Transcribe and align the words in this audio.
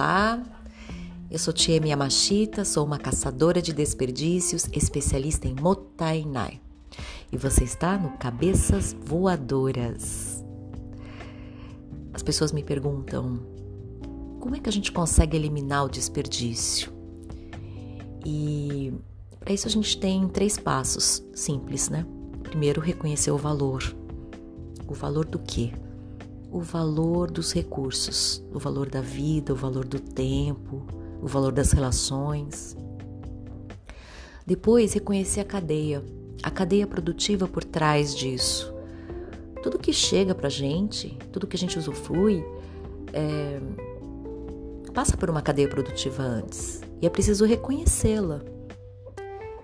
Olá, 0.00 0.42
eu 1.30 1.38
sou 1.38 1.52
Tia 1.52 1.76
Yamashita, 1.76 2.64
sou 2.64 2.86
uma 2.86 2.96
caçadora 2.96 3.60
de 3.60 3.70
desperdícios, 3.70 4.66
especialista 4.72 5.46
em 5.46 5.54
Motainai. 5.54 6.58
E 7.30 7.36
você 7.36 7.64
está 7.64 7.98
no 7.98 8.16
Cabeças 8.16 8.96
Voadoras. 8.98 10.42
As 12.14 12.22
pessoas 12.22 12.50
me 12.50 12.62
perguntam 12.62 13.40
como 14.40 14.56
é 14.56 14.58
que 14.58 14.70
a 14.70 14.72
gente 14.72 14.90
consegue 14.90 15.36
eliminar 15.36 15.84
o 15.84 15.90
desperdício? 15.90 16.90
E 18.24 18.94
para 19.38 19.52
isso 19.52 19.68
a 19.68 19.70
gente 19.70 20.00
tem 20.00 20.26
três 20.28 20.56
passos 20.56 21.22
simples, 21.34 21.90
né? 21.90 22.06
Primeiro, 22.42 22.80
reconhecer 22.80 23.32
o 23.32 23.36
valor. 23.36 23.84
O 24.88 24.94
valor 24.94 25.26
do 25.26 25.38
quê? 25.38 25.70
O 26.50 26.60
valor 26.60 27.30
dos 27.30 27.52
recursos, 27.52 28.44
o 28.52 28.58
valor 28.58 28.90
da 28.90 29.00
vida, 29.00 29.52
o 29.52 29.56
valor 29.56 29.84
do 29.84 30.00
tempo, 30.00 30.82
o 31.22 31.26
valor 31.26 31.52
das 31.52 31.72
relações. 31.72 32.76
Depois, 34.44 34.92
reconhecer 34.92 35.40
a 35.40 35.44
cadeia, 35.44 36.02
a 36.42 36.50
cadeia 36.50 36.86
produtiva 36.86 37.46
por 37.46 37.62
trás 37.62 38.14
disso. 38.14 38.74
Tudo 39.62 39.78
que 39.78 39.92
chega 39.92 40.34
pra 40.34 40.48
gente, 40.48 41.16
tudo 41.30 41.46
que 41.46 41.56
a 41.56 41.58
gente 41.58 41.78
usufrui, 41.78 42.44
é, 43.12 43.60
passa 44.92 45.16
por 45.16 45.30
uma 45.30 45.42
cadeia 45.42 45.68
produtiva 45.68 46.22
antes. 46.22 46.80
E 47.00 47.06
é 47.06 47.10
preciso 47.10 47.44
reconhecê-la. 47.44 48.40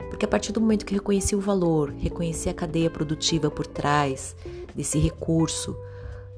Porque 0.09 0.25
a 0.25 0.29
partir 0.29 0.53
do 0.53 0.61
momento 0.61 0.87
que 0.87 0.95
reconheci 0.95 1.35
o 1.35 1.41
valor, 1.41 1.91
reconheci 1.91 2.49
a 2.49 2.55
cadeia 2.55 2.89
produtiva 2.89 3.51
por 3.51 3.67
trás 3.67 4.37
desse 4.75 4.99
recurso, 4.99 5.77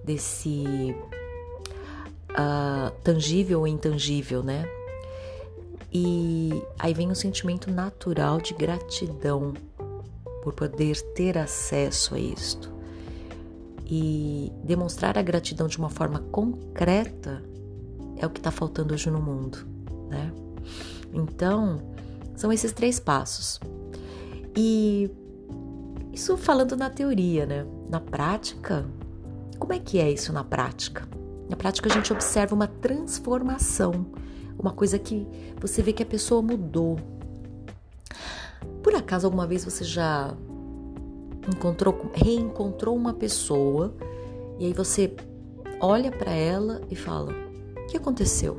desse 0.09 0.97
uh, 2.31 2.91
tangível 3.05 3.61
ou 3.61 3.67
intangível, 3.67 4.43
né? 4.43 4.67
E 5.93 6.63
aí 6.79 6.95
vem 6.95 7.11
um 7.11 7.15
sentimento 7.15 7.71
natural 7.71 8.41
de 8.41 8.55
gratidão 8.55 9.53
por 10.43 10.55
poder 10.55 10.99
ter 11.15 11.37
acesso 11.37 12.15
a 12.15 12.19
isto. 12.19 12.73
E 13.85 14.51
demonstrar 14.65 15.19
a 15.19 15.23
gratidão 15.23 15.67
de 15.67 15.77
uma 15.79 15.91
forma 15.91 16.21
concreta 16.31 17.43
é 18.17 18.27
o 18.27 18.31
que 18.31 18.41
está 18.41 18.51
faltando 18.51 18.95
hoje 18.95 19.11
no 19.11 19.21
mundo, 19.21 19.59
né? 20.09 20.33
Então, 21.13 21.81
são 22.35 22.51
esses 22.51 22.73
três 22.73 22.99
passos. 22.99 23.61
E 24.57 25.11
isso 26.13 26.37
falando 26.37 26.77
na 26.77 26.89
teoria, 26.89 27.45
né? 27.45 27.67
Na 27.89 28.01
prática, 28.01 28.87
como 29.59 29.73
é 29.73 29.79
que 29.79 29.99
é 29.99 30.11
isso 30.11 30.33
na 30.33 30.45
prática? 30.45 31.09
Na 31.49 31.57
prática, 31.57 31.91
a 31.91 31.93
gente 31.93 32.13
observa 32.13 32.55
uma 32.55 32.67
transformação, 32.67 34.07
uma 34.59 34.73
coisa 34.73 34.99
que 34.99 35.27
você 35.61 35.83
vê 35.83 35.93
que 35.93 36.03
a 36.03 36.07
pessoa 36.07 36.43
mudou. 36.43 36.99
Por 38.83 38.95
acaso, 38.95 39.27
alguma 39.27 39.47
vez 39.47 39.65
você 39.65 39.85
já 39.85 40.35
encontrou, 41.49 42.11
reencontrou 42.13 42.95
uma 42.95 43.15
pessoa 43.15 43.95
e 44.59 44.67
aí 44.67 44.73
você 44.73 45.15
olha 45.81 46.11
para 46.11 46.33
ela 46.33 46.83
e 46.91 46.97
fala: 46.97 47.33
O 47.33 47.87
que 47.87 47.97
aconteceu? 47.97 48.59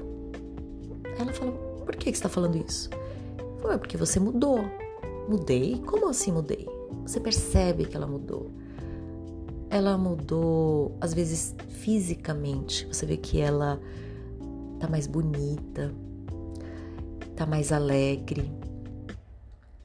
Ela 1.17 1.31
fala: 1.31 1.51
Por 1.51 1.95
que 1.95 2.05
você 2.05 2.09
está 2.11 2.29
falando 2.29 2.55
isso? 2.57 2.89
Foi 3.59 3.77
porque 3.77 3.97
você 3.97 4.19
mudou. 4.19 4.59
Mudei? 5.27 5.79
Como 5.85 6.09
assim 6.09 6.31
mudei? 6.31 6.67
Você 7.03 7.19
percebe 7.19 7.85
que 7.85 7.95
ela 7.95 8.07
mudou 8.07 8.51
ela 9.69 9.97
mudou, 9.97 10.97
às 10.99 11.13
vezes 11.13 11.55
fisicamente. 11.67 12.87
Você 12.87 13.05
vê 13.05 13.17
que 13.17 13.39
ela 13.39 13.79
tá 14.79 14.87
mais 14.87 15.05
bonita, 15.05 15.93
tá 17.35 17.45
mais 17.45 17.71
alegre. 17.71 18.51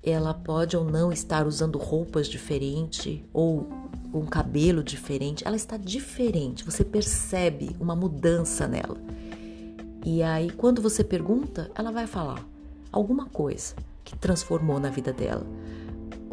Ela 0.02 0.34
pode 0.34 0.76
ou 0.76 0.84
não 0.84 1.12
estar 1.12 1.46
usando 1.46 1.78
roupas 1.78 2.28
diferentes 2.28 3.20
ou 3.32 3.66
um 4.12 4.26
cabelo 4.26 4.82
diferente. 4.82 5.46
Ela 5.46 5.56
está 5.56 5.76
diferente. 5.76 6.64
Você 6.64 6.84
percebe 6.84 7.74
uma 7.80 7.96
mudança 7.96 8.66
nela. 8.66 8.96
E 10.04 10.22
aí, 10.22 10.50
quando 10.50 10.82
você 10.82 11.02
pergunta, 11.02 11.70
ela 11.74 11.90
vai 11.90 12.06
falar 12.06 12.44
alguma 12.92 13.26
coisa 13.26 13.74
que 14.04 14.16
transformou 14.16 14.78
na 14.78 14.90
vida 14.90 15.12
dela. 15.12 15.46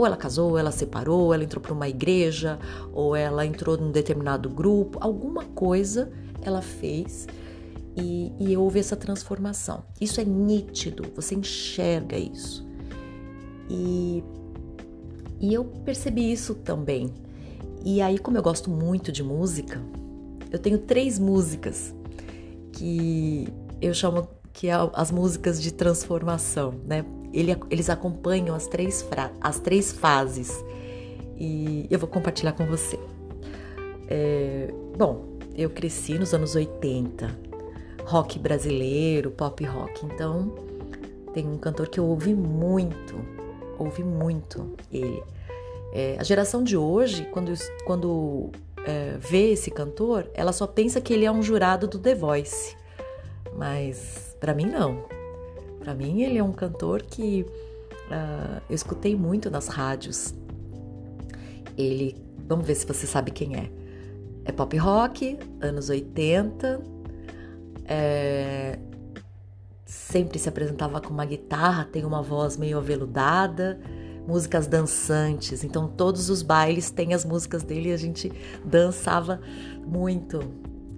Ou 0.01 0.07
ela 0.07 0.17
casou, 0.17 0.49
ou 0.49 0.57
ela 0.57 0.71
separou, 0.71 1.25
ou 1.25 1.33
ela 1.33 1.43
entrou 1.43 1.61
para 1.61 1.71
uma 1.71 1.87
igreja, 1.87 2.57
ou 2.91 3.15
ela 3.15 3.45
entrou 3.45 3.77
num 3.77 3.91
determinado 3.91 4.49
grupo, 4.49 4.97
alguma 4.99 5.45
coisa 5.45 6.11
ela 6.41 6.59
fez 6.59 7.27
e, 7.95 8.31
e 8.39 8.57
houve 8.57 8.79
essa 8.79 8.95
transformação. 8.95 9.83
Isso 10.01 10.19
é 10.19 10.25
nítido, 10.25 11.03
você 11.15 11.35
enxerga 11.35 12.17
isso. 12.17 12.67
E, 13.69 14.23
e 15.39 15.53
eu 15.53 15.65
percebi 15.65 16.31
isso 16.31 16.55
também. 16.55 17.13
E 17.85 18.01
aí, 18.01 18.17
como 18.17 18.39
eu 18.39 18.41
gosto 18.41 18.71
muito 18.71 19.11
de 19.11 19.21
música, 19.21 19.79
eu 20.49 20.57
tenho 20.57 20.79
três 20.79 21.19
músicas 21.19 21.93
que 22.71 23.47
eu 23.79 23.93
chamo 23.93 24.27
que 24.53 24.67
é 24.67 24.73
as 24.93 25.11
músicas 25.11 25.61
de 25.61 25.73
transformação, 25.73 26.73
né? 26.85 27.05
Ele, 27.33 27.55
eles 27.69 27.89
acompanham 27.89 28.53
as 28.53 28.67
três, 28.67 29.05
as 29.39 29.59
três 29.59 29.91
fases 29.91 30.63
e 31.37 31.87
eu 31.89 31.97
vou 31.97 32.09
compartilhar 32.09 32.51
com 32.51 32.65
você. 32.65 32.99
É, 34.07 34.73
bom, 34.97 35.37
eu 35.55 35.69
cresci 35.69 36.19
nos 36.19 36.33
anos 36.33 36.55
80, 36.55 37.33
rock 38.05 38.37
brasileiro, 38.37 39.31
pop 39.31 39.63
rock, 39.63 40.05
então 40.05 40.53
tem 41.33 41.47
um 41.47 41.57
cantor 41.57 41.87
que 41.87 41.99
eu 41.99 42.05
ouvi 42.05 42.33
muito, 42.33 43.15
ouvi 43.79 44.03
muito 44.03 44.75
ele. 44.91 45.23
É, 45.93 46.15
a 46.19 46.23
geração 46.23 46.63
de 46.63 46.75
hoje, 46.75 47.25
quando, 47.31 47.53
quando 47.85 48.49
é, 48.85 49.17
vê 49.19 49.51
esse 49.51 49.71
cantor, 49.71 50.29
ela 50.33 50.53
só 50.53 50.67
pensa 50.67 51.01
que 51.01 51.13
ele 51.13 51.25
é 51.25 51.31
um 51.31 51.41
jurado 51.41 51.87
do 51.87 51.99
The 51.99 52.15
Voice. 52.15 52.75
Mas 53.57 54.30
para 54.41 54.55
mim 54.55 54.65
não. 54.65 55.05
Para 55.79 55.93
mim 55.93 56.23
ele 56.23 56.37
é 56.37 56.43
um 56.43 56.51
cantor 56.51 57.03
que 57.03 57.43
uh, 57.43 58.61
eu 58.67 58.75
escutei 58.75 59.15
muito 59.15 59.49
nas 59.49 59.67
rádios. 59.67 60.33
Ele, 61.77 62.17
vamos 62.47 62.65
ver 62.65 62.75
se 62.75 62.85
você 62.85 63.07
sabe 63.07 63.31
quem 63.31 63.55
é. 63.55 63.71
É 64.43 64.51
pop 64.51 64.75
rock, 64.75 65.37
anos 65.61 65.89
80. 65.89 66.81
É, 67.85 68.79
sempre 69.85 70.39
se 70.39 70.49
apresentava 70.49 70.99
com 70.99 71.13
uma 71.13 71.25
guitarra, 71.25 71.85
tem 71.85 72.03
uma 72.03 72.21
voz 72.21 72.57
meio 72.57 72.79
aveludada, 72.79 73.79
músicas 74.27 74.65
dançantes. 74.65 75.63
Então 75.63 75.87
todos 75.87 76.29
os 76.31 76.41
bailes 76.41 76.89
têm 76.89 77.13
as 77.13 77.23
músicas 77.23 77.61
dele 77.61 77.89
e 77.89 77.93
a 77.93 77.97
gente 77.97 78.31
dançava 78.65 79.39
muito. 79.85 80.39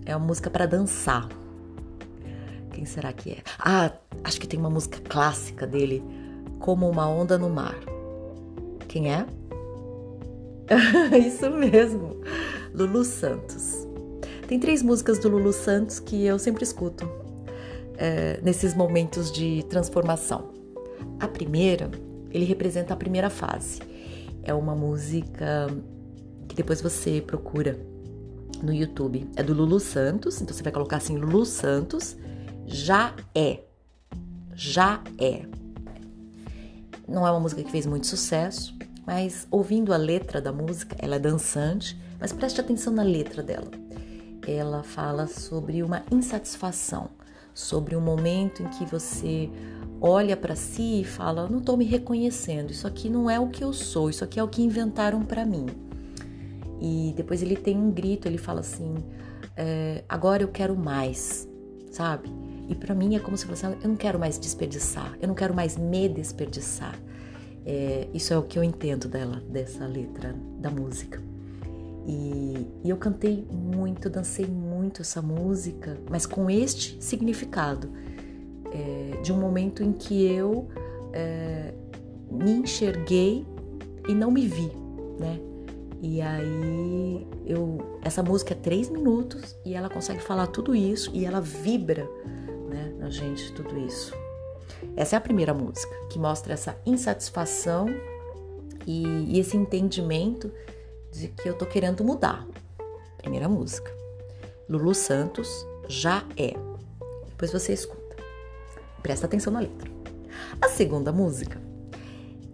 É 0.06 0.16
uma 0.16 0.26
música 0.26 0.50
para 0.50 0.66
dançar. 0.66 1.43
Quem 2.74 2.86
será 2.86 3.14
que 3.14 3.32
é? 3.32 3.38
Ah, 3.60 3.92
acho 4.24 4.42
que 4.42 4.48
tem 4.48 4.60
uma 4.60 4.70
música 4.70 5.00
clássica 5.08 5.66
dele, 5.66 6.04
Como 6.60 6.90
uma 6.90 7.08
Onda 7.08 7.38
no 7.38 7.50
Mar. 7.50 7.76
Quem 8.88 9.14
é? 9.14 9.26
Isso 11.18 11.50
mesmo, 11.52 12.22
Lulu 12.74 13.06
Santos. 13.06 13.88
Tem 14.48 14.60
três 14.60 14.82
músicas 14.82 15.20
do 15.20 15.30
Lulu 15.30 15.54
Santos 15.54 16.00
que 16.00 16.26
eu 16.26 16.38
sempre 16.40 16.64
escuto 16.64 17.10
é, 17.98 18.40
nesses 18.44 18.74
momentos 18.74 19.32
de 19.32 19.64
transformação. 19.70 20.50
A 21.20 21.28
primeira, 21.28 21.92
ele 22.32 22.46
representa 22.46 22.94
a 22.94 22.98
primeira 22.98 23.30
fase. 23.30 23.82
É 24.42 24.54
uma 24.54 24.76
música 24.76 25.68
que 26.48 26.56
depois 26.56 26.82
você 26.82 27.22
procura 27.22 27.80
no 28.62 28.74
YouTube. 28.74 29.28
É 29.36 29.44
do 29.44 29.54
Lulu 29.54 29.80
Santos, 29.80 30.42
então 30.42 30.56
você 30.56 30.64
vai 30.64 30.72
colocar 30.72 30.98
assim 30.98 31.18
Lulu 31.18 31.46
Santos 31.46 32.18
já 32.66 33.14
é. 33.36 33.62
Já 34.56 35.02
é. 35.20 35.46
Não 37.08 37.28
é 37.28 37.32
uma 37.32 37.40
música 37.40 37.64
que 37.64 37.72
fez 37.72 37.86
muito 37.86 38.08
sucesso, 38.08 38.76
mas 39.06 39.48
ouvindo 39.52 39.94
a 39.94 39.98
letra 39.98 40.42
da 40.42 40.52
música, 40.52 40.96
ela 41.00 41.16
é 41.16 41.20
dançante, 41.20 42.00
mas 42.20 42.32
preste 42.32 42.62
atenção 42.62 42.94
na 42.94 43.04
letra 43.04 43.44
dela. 43.44 43.70
Ela 44.48 44.84
fala 44.84 45.28
sobre 45.28 45.84
uma 45.84 46.04
insatisfação, 46.12 47.10
sobre 47.54 47.96
um 47.96 48.02
momento 48.02 48.64
em 48.64 48.70
que 48.70 48.86
você 48.86 49.50
olha 50.02 50.36
para 50.36 50.56
si 50.56 51.02
e 51.02 51.04
fala: 51.04 51.48
"Não 51.48 51.60
estou 51.60 51.78
me 51.78 51.86
reconhecendo. 51.86 52.72
Isso 52.72 52.88
aqui 52.88 53.10
não 53.10 53.30
é 53.30 53.40
o 53.40 53.48
que 53.50 53.64
eu 53.64 53.74
sou. 53.74 54.10
Isso 54.10 54.24
aqui 54.24 54.40
é 54.40 54.44
o 54.44 54.48
que 54.48 54.62
inventaram 54.62 55.24
para 55.24 55.46
mim." 55.46 55.66
E 56.82 57.14
depois 57.16 57.42
ele 57.42 57.56
tem 57.56 57.78
um 57.78 57.92
grito. 57.92 58.28
Ele 58.28 58.38
fala 58.38 58.60
assim: 58.60 58.96
é, 59.56 60.04
"Agora 60.08 60.44
eu 60.44 60.50
quero 60.50 60.76
mais." 60.76 61.48
Sabe? 61.92 62.43
E 62.70 62.76
para 62.76 62.96
mim 62.96 63.16
é 63.16 63.20
como 63.20 63.38
se 63.38 63.46
fosse, 63.46 63.66
eu 63.66 63.78
não 63.84 63.96
quero 63.96 64.18
mais 64.18 64.40
desperdiçar, 64.40 65.18
eu 65.22 65.28
não 65.28 65.36
quero 65.36 65.54
mais 65.54 65.78
me 65.78 66.08
desperdiçar. 66.08 66.98
É, 67.66 68.08
isso 68.14 68.34
é 68.34 68.38
o 68.38 68.44
que 68.44 68.60
eu 68.60 68.64
entendo 68.64 69.08
dela, 69.08 69.42
dessa 69.50 69.86
letra 69.86 70.36
da 70.60 70.70
música. 70.70 71.22
E, 72.06 72.68
e 72.84 72.90
eu 72.90 72.98
cantei 72.98 73.46
muito, 73.50 74.10
dancei 74.10 74.46
muito 74.46 75.02
essa 75.02 75.22
música, 75.22 75.98
mas 76.10 76.26
com 76.26 76.50
este 76.50 76.98
significado, 77.00 77.90
é, 78.72 79.22
de 79.22 79.32
um 79.32 79.40
momento 79.40 79.84
em 79.84 79.94
que 79.94 80.26
eu 80.26 80.68
é, 81.14 81.74
me 82.30 82.52
enxerguei 82.52 83.46
e 84.08 84.14
não 84.14 84.32
me 84.32 84.48
vi, 84.48 84.72
né? 85.20 85.40
E 86.02 86.20
aí 86.20 87.26
eu 87.46 87.98
essa 88.02 88.22
música 88.22 88.54
é 88.54 88.58
três 88.58 88.90
minutos 88.90 89.56
e 89.66 89.74
ela 89.74 89.90
consegue 89.90 90.22
falar 90.22 90.48
tudo 90.48 90.76
isso 90.76 91.10
e 91.14 91.26
ela 91.26 91.40
vibra, 91.40 92.10
na 93.04 93.10
gente 93.10 93.52
tudo 93.52 93.78
isso. 93.78 94.16
Essa 94.96 95.16
é 95.16 95.18
a 95.18 95.22
primeira 95.22 95.54
música 95.54 95.94
que 96.10 96.18
mostra 96.18 96.54
essa 96.54 96.78
insatisfação 96.86 97.88
e, 98.88 99.04
e 99.06 99.40
esse 99.40 99.58
entendimento 99.58 100.50
de 101.12 101.28
que 101.28 101.48
eu 101.48 101.54
tô 101.54 101.66
querendo 101.66 102.04
mudar. 102.04 102.48
Primeira 103.18 103.50
música. 103.50 103.94
Lulu 104.70 104.96
Santos 104.96 105.68
já 105.88 106.24
é. 106.38 106.54
Depois 107.28 107.52
você 107.52 107.74
escuta. 107.74 108.16
Presta 109.02 109.26
atenção 109.26 109.52
na 109.52 109.60
letra. 109.60 109.92
A 110.62 110.70
segunda 110.70 111.12
música 111.12 111.62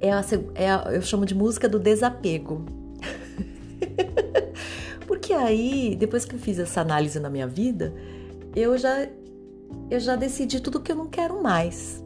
é 0.01 0.11
a, 0.11 0.25
é 0.55 0.71
a 0.71 0.91
eu 0.91 1.01
chamo 1.03 1.27
de 1.27 1.35
música 1.35 1.69
do 1.69 1.77
desapego. 1.77 2.65
Porque 5.05 5.31
aí, 5.31 5.95
depois 5.95 6.25
que 6.25 6.35
eu 6.35 6.39
fiz 6.39 6.57
essa 6.57 6.81
análise 6.81 7.19
na 7.19 7.29
minha 7.29 7.47
vida, 7.47 7.93
eu 8.55 8.77
já 8.77 9.07
eu 9.89 9.99
já 9.99 10.15
decidi 10.15 10.59
tudo 10.59 10.79
que 10.79 10.91
eu 10.91 10.95
não 10.95 11.07
quero 11.07 11.41
mais, 11.41 12.03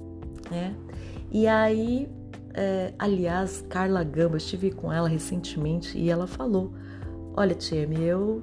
né? 0.49 0.75
E 1.31 1.47
aí, 1.47 2.07
é, 2.53 2.93
aliás, 2.97 3.65
Carla 3.69 4.03
Gamba, 4.03 4.37
estive 4.37 4.71
com 4.71 4.91
ela 4.91 5.09
recentemente 5.09 5.97
e 5.97 6.09
ela 6.09 6.27
falou: 6.27 6.73
Olha, 7.35 7.55
Tieme, 7.55 8.01
eu 8.01 8.41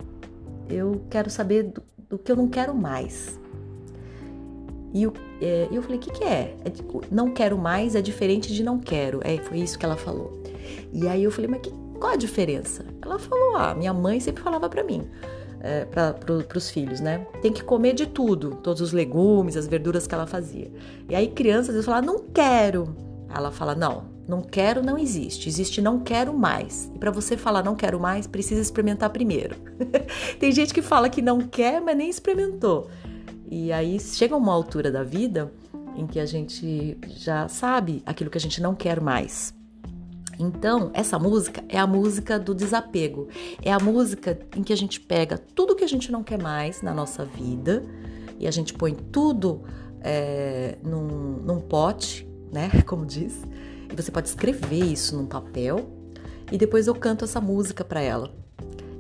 eu 0.68 1.02
quero 1.10 1.28
saber 1.30 1.64
do, 1.64 1.82
do, 2.08 2.18
que 2.18 2.30
eu 2.30 2.36
não 2.36 2.48
quero 2.48 2.74
mais. 2.74 3.38
E 4.92 5.02
eu, 5.04 5.12
é, 5.40 5.68
eu 5.70 5.82
falei: 5.82 5.98
O 5.98 6.00
que, 6.00 6.10
que 6.10 6.24
é? 6.24 6.56
é? 6.64 6.72
Não 7.10 7.32
quero 7.32 7.56
mais 7.56 7.94
é 7.94 8.02
diferente 8.02 8.52
de 8.52 8.62
não 8.62 8.78
quero. 8.78 9.20
É, 9.22 9.38
foi 9.38 9.58
isso 9.58 9.78
que 9.78 9.84
ela 9.84 9.96
falou. 9.96 10.42
E 10.92 11.06
aí 11.06 11.22
eu 11.22 11.30
falei: 11.30 11.48
Mas 11.48 11.60
que, 11.60 11.70
qual 11.98 12.12
a 12.12 12.16
diferença? 12.16 12.84
Ela 13.00 13.18
falou: 13.18 13.56
Ah, 13.56 13.74
minha 13.74 13.94
mãe 13.94 14.18
sempre 14.20 14.42
falava 14.42 14.68
para 14.68 14.82
mim. 14.82 15.08
É, 15.62 15.84
para 15.84 16.16
os 16.56 16.70
filhos, 16.70 17.00
né? 17.00 17.26
Tem 17.42 17.52
que 17.52 17.62
comer 17.62 17.92
de 17.92 18.06
tudo, 18.06 18.54
todos 18.62 18.80
os 18.80 18.92
legumes, 18.92 19.58
as 19.58 19.66
verduras 19.66 20.06
que 20.06 20.14
ela 20.14 20.26
fazia. 20.26 20.72
E 21.06 21.14
aí 21.14 21.28
crianças 21.28 21.74
vezes 21.74 21.84
falam, 21.84 22.00
não 22.00 22.18
quero. 22.32 22.96
Ela 23.28 23.50
fala, 23.50 23.74
não, 23.74 24.04
não 24.30 24.40
quero 24.40 24.82
não 24.82 24.96
existe, 24.96 25.48
existe 25.48 25.82
não 25.82 25.98
quero 25.98 26.32
mais. 26.32 26.90
E 26.94 26.98
para 26.98 27.10
você 27.10 27.36
falar 27.36 27.64
não 27.64 27.74
quero 27.74 27.98
mais, 27.98 28.26
precisa 28.26 28.60
experimentar 28.60 29.10
primeiro. 29.10 29.56
Tem 30.38 30.52
gente 30.52 30.72
que 30.72 30.80
fala 30.80 31.10
que 31.10 31.20
não 31.20 31.40
quer, 31.40 31.80
mas 31.80 31.96
nem 31.96 32.08
experimentou. 32.08 32.88
E 33.50 33.72
aí 33.72 33.98
chega 33.98 34.36
uma 34.36 34.52
altura 34.52 34.90
da 34.90 35.02
vida 35.02 35.52
em 35.96 36.06
que 36.06 36.20
a 36.20 36.26
gente 36.26 36.96
já 37.08 37.48
sabe 37.48 38.02
aquilo 38.06 38.30
que 38.30 38.38
a 38.38 38.40
gente 38.40 38.62
não 38.62 38.74
quer 38.74 39.00
mais. 39.00 39.52
Então, 40.40 40.90
essa 40.94 41.18
música 41.18 41.62
é 41.68 41.78
a 41.78 41.86
música 41.86 42.38
do 42.38 42.54
desapego. 42.54 43.28
É 43.62 43.70
a 43.70 43.78
música 43.78 44.38
em 44.56 44.62
que 44.62 44.72
a 44.72 44.76
gente 44.76 44.98
pega 44.98 45.36
tudo 45.36 45.76
que 45.76 45.84
a 45.84 45.88
gente 45.88 46.10
não 46.10 46.22
quer 46.22 46.40
mais 46.40 46.80
na 46.80 46.94
nossa 46.94 47.24
vida 47.26 47.84
e 48.38 48.48
a 48.48 48.50
gente 48.50 48.72
põe 48.72 48.94
tudo 48.94 49.62
é, 50.00 50.78
num, 50.82 51.42
num 51.42 51.60
pote, 51.60 52.26
né? 52.50 52.70
Como 52.86 53.04
diz. 53.04 53.42
E 53.92 53.94
você 53.94 54.10
pode 54.10 54.28
escrever 54.28 54.82
isso 54.82 55.14
num 55.14 55.26
papel 55.26 55.90
e 56.50 56.56
depois 56.56 56.86
eu 56.86 56.94
canto 56.94 57.26
essa 57.26 57.40
música 57.40 57.84
para 57.84 58.00
ela. 58.00 58.32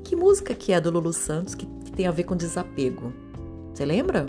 Que 0.04 0.14
música 0.14 0.54
que 0.54 0.72
é 0.72 0.80
do 0.80 0.90
Lulu 0.90 1.12
Santos 1.12 1.54
que, 1.54 1.64
que 1.64 1.92
tem 1.92 2.06
a 2.06 2.10
ver 2.10 2.24
com 2.24 2.36
desapego? 2.36 3.14
Você 3.72 3.86
lembra? 3.86 4.26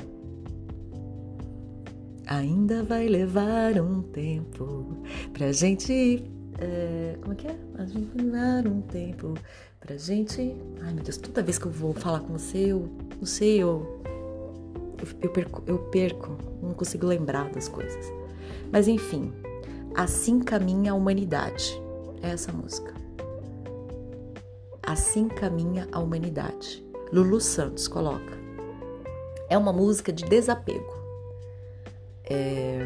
Ainda 2.26 2.84
vai 2.84 3.10
levar 3.10 3.82
um 3.82 4.02
tempo 4.02 5.04
pra 5.34 5.52
gente 5.52 6.24
é, 6.62 7.18
como 7.20 7.34
é 7.34 7.36
que 7.36 7.48
é? 7.48 7.56
Imaginar 7.74 8.68
um 8.68 8.82
tempo 8.82 9.34
pra 9.80 9.98
gente. 9.98 10.56
Ai 10.82 10.94
meu 10.94 11.04
Deus, 11.04 11.18
toda 11.18 11.42
vez 11.42 11.58
que 11.58 11.66
eu 11.66 11.72
vou 11.72 11.94
falar 11.94 12.20
com 12.20 12.38
você, 12.38 12.72
eu 12.72 12.88
não 13.18 13.26
sei, 13.26 13.58
eu, 13.58 14.02
eu, 15.22 15.30
perco, 15.30 15.64
eu 15.66 15.80
perco, 15.80 16.38
não 16.62 16.74
consigo 16.74 17.08
lembrar 17.08 17.50
das 17.50 17.68
coisas. 17.68 18.06
Mas 18.72 18.88
enfim, 18.88 19.34
assim 19.96 20.40
caminha 20.40 20.92
a 20.92 20.96
humanidade. 20.96 21.82
É 22.22 22.30
essa 22.30 22.52
música. 22.52 22.94
Assim 24.84 25.28
caminha 25.28 25.88
a 25.92 26.00
humanidade. 26.00 26.86
Lulu 27.12 27.42
Santos 27.42 27.88
coloca. 27.88 28.40
É 29.50 29.58
uma 29.58 29.74
música 29.74 30.14
de 30.14 30.24
desapego. 30.26 31.02
É, 32.24 32.86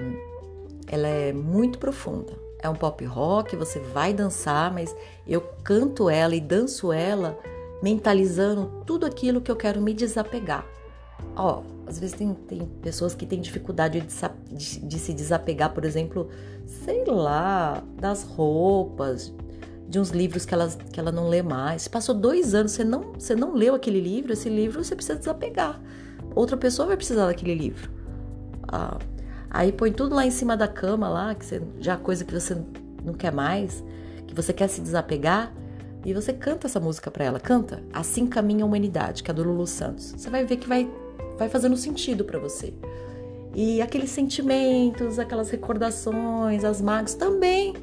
ela 0.87 1.07
é 1.07 1.33
muito 1.33 1.77
profunda 1.77 2.44
é 2.65 2.69
um 2.69 2.75
pop 2.75 3.03
rock, 3.05 3.55
você 3.55 3.79
vai 3.79 4.13
dançar, 4.13 4.73
mas 4.73 4.95
eu 5.27 5.41
canto 5.63 6.09
ela 6.09 6.35
e 6.35 6.41
danço 6.41 6.91
ela 6.91 7.37
mentalizando 7.81 8.83
tudo 8.85 9.05
aquilo 9.05 9.41
que 9.41 9.51
eu 9.51 9.55
quero 9.55 9.81
me 9.81 9.93
desapegar. 9.93 10.65
Ó, 11.35 11.61
às 11.87 11.99
vezes 11.99 12.15
tem, 12.15 12.33
tem 12.33 12.65
pessoas 12.81 13.13
que 13.13 13.25
têm 13.25 13.39
dificuldade 13.39 14.01
de, 14.01 14.55
de, 14.55 14.79
de 14.79 14.99
se 14.99 15.13
desapegar, 15.13 15.73
por 15.73 15.85
exemplo, 15.85 16.29
sei 16.65 17.05
lá, 17.05 17.83
das 17.99 18.23
roupas, 18.23 19.33
de 19.87 19.99
uns 19.99 20.09
livros 20.09 20.45
que 20.45 20.53
ela, 20.53 20.67
que 20.67 20.99
ela 20.99 21.11
não 21.11 21.27
lê 21.27 21.41
mais. 21.41 21.87
Passou 21.87 22.15
dois 22.15 22.55
anos, 22.55 22.71
você 22.71 22.83
não, 22.83 23.13
você 23.13 23.35
não 23.35 23.53
leu 23.53 23.75
aquele 23.75 24.01
livro, 24.01 24.33
esse 24.33 24.49
livro 24.49 24.83
você 24.83 24.95
precisa 24.95 25.17
desapegar. 25.17 25.79
Outra 26.33 26.57
pessoa 26.57 26.87
vai 26.87 26.97
precisar 26.97 27.27
daquele 27.27 27.53
livro. 27.53 27.89
Ah, 28.67 28.97
Aí 29.55 29.71
põe 29.71 29.89
tudo 29.89 30.13
lá 30.13 30.25
em 30.25 30.31
cima 30.31 30.57
da 30.57 30.67
cama, 30.67 31.07
lá, 31.07 31.33
que 31.33 31.45
você, 31.45 31.61
já 31.79 31.95
coisa 31.95 32.25
que 32.25 32.33
você 32.33 32.57
não 33.05 33.13
quer 33.13 33.31
mais, 33.31 33.81
que 34.27 34.35
você 34.35 34.51
quer 34.51 34.67
se 34.67 34.81
desapegar, 34.81 35.53
e 36.03 36.13
você 36.13 36.33
canta 36.33 36.67
essa 36.67 36.77
música 36.77 37.09
para 37.09 37.23
ela. 37.23 37.39
Canta 37.39 37.81
Assim 37.93 38.27
Caminha 38.27 38.65
a 38.65 38.67
Humanidade, 38.67 39.23
que 39.23 39.31
é 39.31 39.33
do 39.33 39.43
Lulu 39.43 39.65
Santos. 39.65 40.13
Você 40.17 40.29
vai 40.29 40.43
ver 40.43 40.57
que 40.57 40.67
vai, 40.67 40.91
vai 41.37 41.47
fazendo 41.47 41.77
sentido 41.77 42.25
para 42.25 42.37
você. 42.37 42.73
E 43.53 43.81
aqueles 43.81 44.09
sentimentos, 44.09 45.19
aquelas 45.19 45.49
recordações, 45.49 46.65
as 46.65 46.81
mágoas 46.81 47.15
também. 47.15 47.73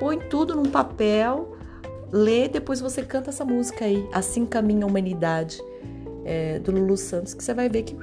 Põe 0.00 0.18
tudo 0.18 0.56
num 0.56 0.68
papel, 0.68 1.56
lê, 2.10 2.48
depois 2.48 2.80
você 2.80 3.00
canta 3.04 3.30
essa 3.30 3.44
música 3.44 3.84
aí, 3.84 4.04
Assim 4.12 4.44
Caminha 4.44 4.84
a 4.84 4.88
Humanidade, 4.88 5.62
é, 6.24 6.58
do 6.58 6.72
Lulu 6.72 6.96
Santos, 6.96 7.32
que 7.32 7.44
você 7.44 7.54
vai 7.54 7.68
ver 7.68 7.84
que 7.84 7.94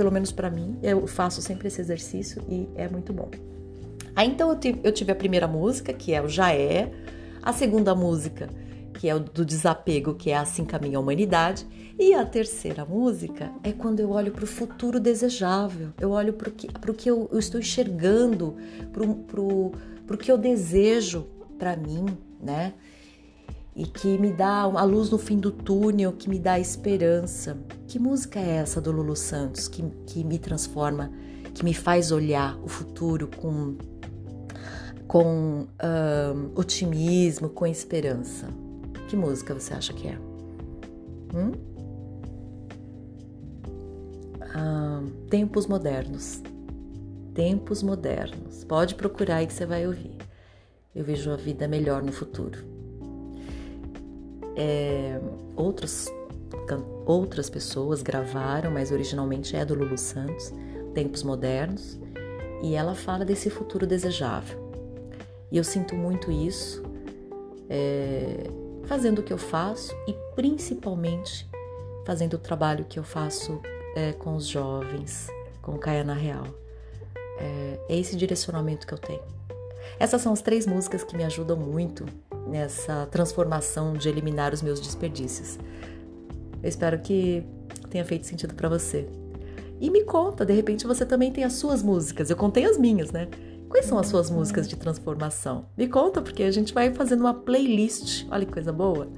pelo 0.00 0.10
menos 0.10 0.32
para 0.32 0.48
mim, 0.48 0.78
eu 0.82 1.06
faço 1.06 1.42
sempre 1.42 1.68
esse 1.68 1.78
exercício 1.78 2.42
e 2.48 2.66
é 2.74 2.88
muito 2.88 3.12
bom. 3.12 3.28
Aí 4.16 4.26
então 4.26 4.48
eu 4.82 4.90
tive, 4.90 5.12
a 5.12 5.14
primeira 5.14 5.46
música, 5.46 5.92
que 5.92 6.14
é 6.14 6.22
o 6.22 6.26
Já 6.26 6.54
É, 6.54 6.90
a 7.42 7.52
segunda 7.52 7.94
música, 7.94 8.48
que 8.94 9.10
é 9.10 9.14
o 9.14 9.20
do 9.20 9.44
desapego, 9.44 10.14
que 10.14 10.30
é 10.30 10.38
Assim 10.38 10.64
Caminha 10.64 10.96
a 10.96 11.00
Humanidade, 11.02 11.66
e 11.98 12.14
a 12.14 12.24
terceira 12.24 12.82
música 12.82 13.52
é 13.62 13.72
quando 13.72 14.00
eu 14.00 14.08
olho 14.08 14.32
para 14.32 14.44
o 14.44 14.46
futuro 14.46 14.98
desejável, 14.98 15.90
eu 16.00 16.12
olho 16.12 16.32
para 16.32 16.48
o 16.48 16.52
que, 16.52 16.68
que 16.96 17.10
eu, 17.10 17.28
eu, 17.30 17.38
estou 17.38 17.60
enxergando, 17.60 18.56
para 18.94 19.04
o 19.04 20.18
que 20.18 20.32
eu 20.32 20.38
desejo 20.38 21.26
para 21.58 21.76
mim, 21.76 22.06
né? 22.42 22.72
E 23.80 23.86
que 23.86 24.18
me 24.18 24.30
dá 24.30 24.60
a 24.60 24.82
luz 24.82 25.08
no 25.08 25.16
fim 25.16 25.38
do 25.38 25.50
túnel, 25.50 26.12
que 26.12 26.28
me 26.28 26.38
dá 26.38 26.60
esperança. 26.60 27.56
Que 27.88 27.98
música 27.98 28.38
é 28.38 28.56
essa 28.56 28.78
do 28.78 28.92
Lulu 28.92 29.16
Santos 29.16 29.68
que, 29.68 29.82
que 30.06 30.22
me 30.22 30.38
transforma, 30.38 31.10
que 31.54 31.64
me 31.64 31.72
faz 31.72 32.12
olhar 32.12 32.58
o 32.62 32.68
futuro 32.68 33.26
com, 33.26 33.78
com 35.08 35.66
um, 35.82 36.50
otimismo, 36.54 37.48
com 37.48 37.66
esperança? 37.66 38.48
Que 39.08 39.16
música 39.16 39.54
você 39.54 39.72
acha 39.72 39.94
que 39.94 40.08
é? 40.08 40.18
Hum? 41.34 41.52
Um, 44.58 45.26
tempos 45.30 45.66
modernos. 45.66 46.42
Tempos 47.32 47.82
modernos. 47.82 48.62
Pode 48.62 48.94
procurar 48.94 49.36
aí 49.36 49.46
que 49.46 49.54
você 49.54 49.64
vai 49.64 49.86
ouvir. 49.86 50.18
Eu 50.94 51.02
vejo 51.02 51.30
a 51.30 51.36
vida 51.36 51.66
melhor 51.66 52.02
no 52.02 52.12
futuro 52.12 52.78
é, 54.56 55.20
outros, 55.56 56.08
outras 57.06 57.48
pessoas 57.48 58.02
gravaram, 58.02 58.70
mas 58.70 58.90
originalmente 58.90 59.56
é 59.56 59.64
do 59.64 59.74
Lulu 59.74 59.98
Santos, 59.98 60.52
Tempos 60.94 61.22
Modernos, 61.22 61.98
e 62.62 62.74
ela 62.74 62.94
fala 62.94 63.24
desse 63.24 63.48
futuro 63.48 63.86
desejável. 63.86 64.58
E 65.50 65.56
eu 65.56 65.64
sinto 65.64 65.94
muito 65.94 66.30
isso 66.30 66.82
é, 67.68 68.50
fazendo 68.84 69.20
o 69.20 69.22
que 69.22 69.32
eu 69.32 69.38
faço 69.38 69.94
e 70.06 70.14
principalmente 70.34 71.48
fazendo 72.04 72.34
o 72.34 72.38
trabalho 72.38 72.84
que 72.84 72.98
eu 72.98 73.04
faço 73.04 73.60
é, 73.94 74.12
com 74.12 74.36
os 74.36 74.46
jovens, 74.46 75.28
com 75.62 75.78
Caia 75.78 76.04
na 76.04 76.14
Real. 76.14 76.46
É, 77.38 77.78
é 77.88 77.98
esse 77.98 78.16
direcionamento 78.16 78.86
que 78.86 78.92
eu 78.92 78.98
tenho. 78.98 79.22
Essas 79.98 80.22
são 80.22 80.32
as 80.32 80.42
três 80.42 80.66
músicas 80.66 81.02
que 81.04 81.16
me 81.16 81.24
ajudam 81.24 81.56
muito 81.56 82.06
nessa 82.50 83.06
transformação 83.06 83.94
de 83.94 84.08
eliminar 84.08 84.52
os 84.52 84.60
meus 84.60 84.80
desperdícios. 84.80 85.58
Eu 86.62 86.68
espero 86.68 86.98
que 86.98 87.44
tenha 87.88 88.04
feito 88.04 88.26
sentido 88.26 88.54
para 88.54 88.68
você. 88.68 89.08
E 89.80 89.88
me 89.88 90.04
conta, 90.04 90.44
de 90.44 90.52
repente 90.52 90.86
você 90.86 91.06
também 91.06 91.32
tem 91.32 91.44
as 91.44 91.54
suas 91.54 91.82
músicas. 91.82 92.28
Eu 92.28 92.36
contei 92.36 92.64
as 92.64 92.76
minhas, 92.76 93.10
né? 93.10 93.28
Quais 93.68 93.86
são 93.86 93.98
as 93.98 94.08
suas 94.08 94.28
músicas 94.30 94.68
de 94.68 94.76
transformação? 94.76 95.66
Me 95.76 95.86
conta, 95.86 96.20
porque 96.20 96.42
a 96.42 96.50
gente 96.50 96.74
vai 96.74 96.92
fazendo 96.92 97.20
uma 97.20 97.32
playlist. 97.32 98.26
Olha 98.30 98.44
que 98.44 98.52
coisa 98.52 98.72
boa. 98.72 99.08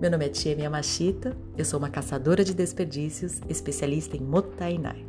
Meu 0.00 0.10
nome 0.10 0.26
é 0.26 0.28
Tia 0.28 0.52
Yamashita, 0.52 1.36
eu 1.56 1.64
sou 1.64 1.80
uma 1.80 1.88
caçadora 1.88 2.44
de 2.44 2.54
desperdícios, 2.54 3.40
especialista 3.48 4.16
em 4.16 4.20
Motainai. 4.20 5.07